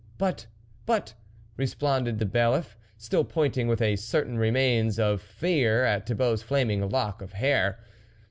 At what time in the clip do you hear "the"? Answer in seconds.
2.17-2.25